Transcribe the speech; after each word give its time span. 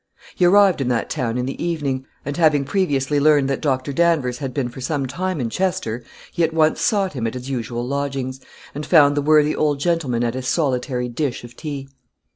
He 0.33 0.45
arrived 0.45 0.81
in 0.81 0.87
that 0.87 1.11
town 1.11 1.37
in 1.37 1.45
the 1.45 1.63
evening; 1.63 2.07
and 2.25 2.35
having 2.35 2.65
previously 2.65 3.19
learned 3.19 3.47
that 3.51 3.61
Doctor 3.61 3.93
Danvers 3.93 4.39
had 4.39 4.51
been 4.51 4.67
for 4.67 4.81
some 4.81 5.05
time 5.05 5.39
in 5.39 5.51
Chester, 5.51 6.03
he 6.31 6.41
at 6.43 6.55
once 6.55 6.81
sought 6.81 7.13
him 7.13 7.27
at 7.27 7.35
his 7.35 7.51
usual 7.51 7.85
lodgings, 7.85 8.41
and 8.73 8.83
found 8.83 9.15
the 9.15 9.21
worthy 9.21 9.55
old 9.55 9.79
gentleman 9.79 10.23
at 10.23 10.33
his 10.33 10.47
solitary 10.47 11.07
"dish" 11.07 11.43
of 11.43 11.55
tea. 11.55 11.87